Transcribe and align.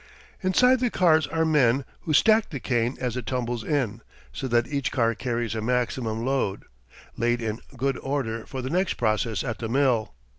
Inside 0.41 0.79
the 0.79 0.89
cars 0.89 1.27
are 1.27 1.45
men 1.45 1.85
who 1.99 2.13
stack 2.13 2.49
the 2.49 2.59
cane 2.59 2.97
as 2.99 3.15
it 3.15 3.27
tumbles 3.27 3.63
in, 3.63 4.01
so 4.33 4.47
that 4.47 4.65
each 4.65 4.91
car 4.91 5.13
carries 5.13 5.53
a 5.53 5.61
maximum 5.61 6.25
load, 6.25 6.63
laid 7.17 7.39
in 7.39 7.59
good 7.77 7.99
order 7.99 8.47
for 8.47 8.63
the 8.63 8.71
next 8.71 8.95
process 8.95 9.43
at 9.43 9.59
the 9.59 9.69
mill. 9.69 10.15